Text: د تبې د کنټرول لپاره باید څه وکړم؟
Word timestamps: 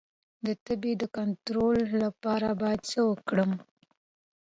د 0.45 0.47
تبې 0.65 0.93
د 1.01 1.03
کنټرول 1.17 1.77
لپاره 2.03 2.47
باید 2.61 2.81
څه 2.91 2.99
وکړم؟ 3.09 3.51